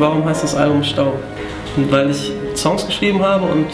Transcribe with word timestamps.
warum 0.00 0.24
heißt 0.24 0.42
das 0.42 0.54
Album 0.54 0.82
Staub? 0.82 1.14
Weil 1.90 2.10
ich 2.10 2.32
Songs 2.54 2.86
geschrieben 2.86 3.22
habe 3.22 3.44
und 3.46 3.66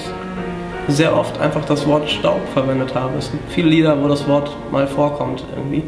sehr 0.89 1.17
oft 1.17 1.41
einfach 1.41 1.65
das 1.65 1.87
Wort 1.87 2.09
Staub 2.11 2.41
verwendet 2.53 2.95
habe. 2.95 3.19
Es 3.19 3.31
gibt 3.31 3.51
viele 3.51 3.69
Lieder, 3.69 4.03
wo 4.03 4.09
das 4.09 4.29
Wort 4.29 4.51
mal 4.71 4.87
vorkommt 4.87 5.45
irgendwie. 5.57 5.83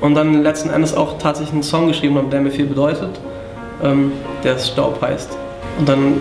Und 0.00 0.14
dann 0.14 0.42
letzten 0.42 0.70
Endes 0.70 0.94
auch 0.96 1.18
tatsächlich 1.18 1.54
einen 1.54 1.62
Song 1.62 1.88
geschrieben 1.88 2.16
habe, 2.16 2.28
der 2.28 2.40
mir 2.40 2.50
viel 2.50 2.66
bedeutet, 2.66 3.20
ähm, 3.82 4.12
der 4.44 4.58
Staub 4.58 5.00
heißt. 5.02 5.36
Und 5.78 5.88
dann 5.88 6.20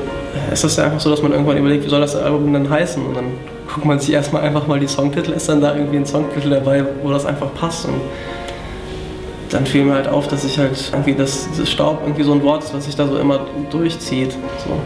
ist 0.51 0.63
es 0.63 0.77
ja 0.77 0.85
einfach 0.85 0.99
so, 0.99 1.09
dass 1.09 1.21
man 1.21 1.31
irgendwann 1.31 1.57
überlegt, 1.57 1.85
wie 1.85 1.89
soll 1.89 2.01
das 2.01 2.15
Album 2.15 2.51
denn 2.53 2.69
heißen? 2.69 3.05
Und 3.05 3.15
dann 3.15 3.25
guckt 3.71 3.85
man 3.85 3.99
sich 3.99 4.13
erstmal 4.13 4.43
einfach 4.43 4.65
mal 4.67 4.79
die 4.79 4.87
Songtitel, 4.87 5.31
ist 5.31 5.49
dann 5.49 5.61
da 5.61 5.75
irgendwie 5.75 5.97
ein 5.97 6.05
Songtitel 6.05 6.49
dabei, 6.49 6.85
wo 7.03 7.11
das 7.11 7.25
einfach 7.25 7.53
passt. 7.53 7.85
Und 7.85 8.01
dann 9.49 9.65
fiel 9.65 9.85
mir 9.85 9.93
halt 9.93 10.07
auf, 10.07 10.27
dass 10.27 10.43
ich 10.43 10.57
halt 10.57 10.77
irgendwie 10.91 11.13
das, 11.13 11.47
das 11.57 11.69
Staub 11.69 12.01
irgendwie 12.03 12.23
so 12.23 12.33
ein 12.33 12.43
Wort 12.43 12.63
ist, 12.63 12.73
was 12.73 12.85
sich 12.85 12.95
da 12.95 13.07
so 13.07 13.17
immer 13.17 13.45
durchzieht. 13.69 14.31
So. 14.31 14.81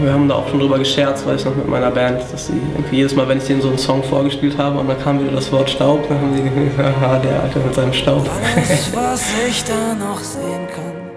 Wir 0.00 0.12
haben 0.12 0.28
da 0.28 0.36
auch 0.36 0.48
schon 0.48 0.58
drüber 0.58 0.78
gescherzt, 0.78 1.26
weil 1.26 1.36
ich 1.36 1.44
noch 1.44 1.54
mit 1.54 1.68
meiner 1.68 1.90
Band, 1.90 2.20
dass 2.32 2.46
sie 2.46 2.60
irgendwie 2.74 2.96
jedes 2.96 3.14
Mal, 3.14 3.28
wenn 3.28 3.38
ich 3.38 3.44
denen 3.44 3.60
so 3.60 3.68
einen 3.68 3.78
Song 3.78 4.02
vorgespielt 4.02 4.58
habe 4.58 4.78
und 4.78 4.88
dann 4.88 5.00
kam 5.00 5.20
wieder 5.20 5.30
das 5.32 5.52
Wort 5.52 5.70
Staub, 5.70 6.08
dann 6.08 6.20
haben 6.20 6.34
sie 6.34 6.42
gesagt, 6.42 6.78
haha, 7.00 7.18
der 7.18 7.42
Alte 7.42 7.58
mit 7.60 7.74
seinem 7.74 7.92
Staub. 7.92 8.28
Alles, 8.56 8.90
was 8.94 9.22
ich 9.48 9.62
da 9.64 9.94
noch 9.94 10.18
sehen 10.18 10.66
kann, 10.74 11.10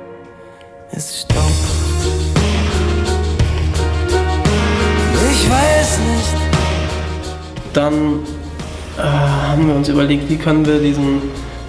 ist 0.92 1.22
Staub. 1.22 1.42
Ich 5.32 5.50
weiß 5.50 6.00
nicht. 6.00 6.46
Dann 7.74 8.20
äh, 8.98 9.02
haben 9.02 9.68
wir 9.68 9.76
uns 9.76 9.90
überlegt, 9.90 10.30
wie 10.30 10.38
können 10.38 10.66
wir 10.66 10.80
diesen, 10.80 11.22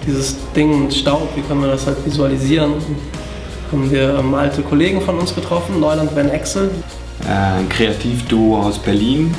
dieses 0.05 0.35
Ding 0.55 0.89
Staub, 0.91 1.29
wie 1.35 1.41
können 1.41 1.61
wir 1.61 1.69
das 1.71 1.85
halt 1.85 1.97
visualisieren. 2.05 2.73
Haben 3.71 3.91
wir 3.91 4.17
ähm, 4.17 4.33
alte 4.33 4.61
Kollegen 4.61 5.01
von 5.01 5.17
uns 5.19 5.35
getroffen, 5.35 5.79
Neuland 5.79 6.13
Ben 6.15 6.31
Axel, 6.31 6.71
Äh, 7.25 7.59
ein 7.59 7.67
Kreativduo 7.69 8.61
aus 8.61 8.77
Berlin. 8.77 9.33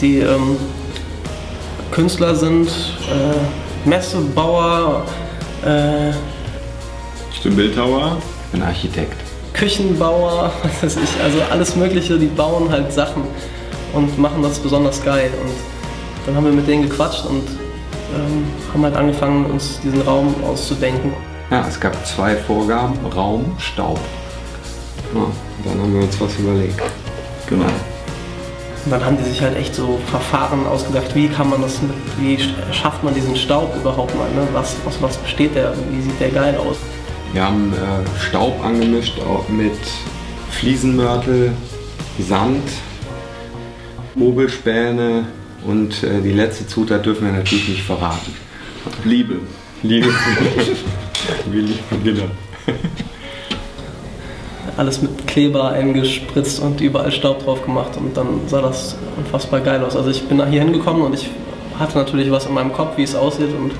die 0.00 0.18
ähm, 0.20 0.56
Künstler 1.90 2.34
sind, 2.34 2.68
äh, 2.68 3.88
Messebauer, 3.88 5.04
äh, 5.66 6.10
Ich 7.32 7.42
bin 7.42 7.56
Bildhauer. 7.56 8.16
Ich 8.46 8.52
bin 8.52 8.62
Architekt. 8.62 9.16
Küchenbauer, 9.52 10.50
was 10.62 10.96
weiß 10.96 11.02
ich, 11.02 11.22
also 11.22 11.38
alles 11.50 11.76
Mögliche, 11.76 12.18
die 12.18 12.26
bauen 12.26 12.70
halt 12.70 12.92
Sachen 12.92 13.24
und 13.92 14.18
machen 14.18 14.42
das 14.42 14.58
besonders 14.58 15.04
geil. 15.04 15.30
Und 15.42 15.52
dann 16.26 16.36
haben 16.36 16.44
wir 16.44 16.52
mit 16.52 16.66
denen 16.68 16.82
gequatscht 16.88 17.24
und 17.26 17.42
ähm, 18.14 18.44
haben 18.72 18.82
halt 18.84 18.96
angefangen, 18.96 19.46
uns 19.46 19.80
diesen 19.80 20.02
Raum 20.02 20.34
auszudenken. 20.44 21.12
Ja, 21.50 21.66
es 21.68 21.78
gab 21.80 21.94
zwei 22.06 22.36
Vorgaben: 22.36 22.94
Raum, 23.14 23.54
Staub. 23.58 23.98
Ja, 25.14 25.20
und 25.20 25.32
dann 25.64 25.80
haben 25.82 25.94
wir 25.94 26.02
uns 26.02 26.20
was 26.20 26.38
überlegt. 26.38 26.80
Genau. 27.48 27.64
Und 28.84 28.90
dann 28.90 29.04
haben 29.04 29.16
die 29.16 29.28
sich 29.30 29.40
halt 29.40 29.56
echt 29.56 29.74
so 29.76 29.98
Verfahren 30.10 30.66
ausgedacht, 30.66 31.14
wie 31.14 31.28
kann 31.28 31.48
man 31.50 31.62
das 31.62 31.80
mit, 31.82 31.92
wie 32.18 32.36
sch- 32.36 32.72
schafft 32.72 33.04
man 33.04 33.14
diesen 33.14 33.36
Staub 33.36 33.72
überhaupt 33.76 34.12
mal, 34.16 34.28
ne? 34.30 34.48
was, 34.52 34.74
aus 34.84 34.94
was 35.00 35.16
besteht 35.18 35.54
der, 35.54 35.72
wie 35.90 36.02
sieht 36.02 36.18
der 36.18 36.30
geil 36.30 36.56
aus. 36.56 36.76
Wir 37.32 37.44
haben 37.44 37.72
äh, 37.72 38.20
Staub 38.20 38.62
angemischt 38.64 39.14
mit 39.48 39.78
Fliesenmörtel, 40.50 41.52
Sand, 42.18 42.64
Hobelspäne 44.18 45.26
und 45.66 46.02
äh, 46.02 46.20
die 46.20 46.32
letzte 46.32 46.66
Zutat 46.66 47.06
dürfen 47.06 47.26
wir 47.26 47.32
natürlich 47.32 47.68
nicht 47.68 47.82
verraten. 47.82 48.34
Liebe. 49.04 49.36
Liebe. 49.82 50.08
wir 51.50 51.62
lieben, 51.62 52.04
genau. 52.04 52.24
Alles 54.76 55.02
mit 55.02 55.26
Kleber 55.26 55.70
eingespritzt 55.70 56.60
und 56.60 56.80
überall 56.80 57.12
Staub 57.12 57.44
drauf 57.44 57.64
gemacht 57.64 57.96
und 57.96 58.16
dann 58.16 58.40
sah 58.46 58.62
das 58.62 58.96
unfassbar 59.16 59.60
geil 59.60 59.84
aus. 59.84 59.96
Also 59.96 60.10
ich 60.10 60.26
bin 60.26 60.44
hier 60.48 60.62
hingekommen 60.62 61.02
und 61.02 61.14
ich 61.14 61.30
hatte 61.78 61.98
natürlich 61.98 62.30
was 62.30 62.46
in 62.46 62.54
meinem 62.54 62.72
Kopf, 62.72 62.96
wie 62.96 63.02
es 63.02 63.14
aussieht 63.14 63.54
und 63.54 63.72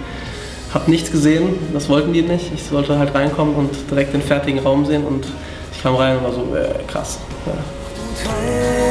habe 0.75 0.91
nichts 0.91 1.11
gesehen, 1.11 1.55
das 1.73 1.89
wollten 1.89 2.13
die 2.13 2.23
nicht. 2.23 2.53
Ich 2.55 2.65
sollte 2.65 2.99
halt 2.99 3.15
reinkommen 3.15 3.55
und 3.55 3.71
direkt 3.91 4.15
den 4.15 4.23
fertigen 4.23 4.61
Raum 4.61 4.85
sehen 4.87 5.05
und 5.05 5.27
ich 5.73 5.83
kam 5.83 5.95
rein 5.97 6.19
und 6.19 6.25
war 6.25 6.33
so, 6.33 6.55
äh, 6.55 6.83
krass. 6.87 7.19
Ja. 7.47 8.82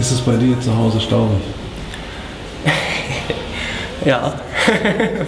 Ist 0.00 0.12
es 0.12 0.20
bei 0.22 0.34
dir 0.34 0.58
zu 0.58 0.74
Hause 0.74 0.98
staubig? 0.98 1.42
Ja, 4.02 4.32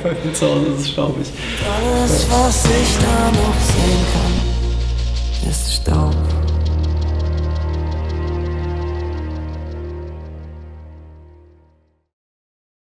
bei 0.03 0.17
mir 0.25 0.33
zu 0.33 0.47
Hause 0.47 0.67
ist 0.69 0.81
es 0.81 0.89
staubig. 0.93 1.27
Alles, 1.61 2.27
was 2.31 2.65
ich 2.65 2.97
da 2.97 3.31
noch 3.33 3.61
sehen 3.61 4.07
kann, 4.15 5.51
ist 5.51 5.75
Staub. 5.75 6.32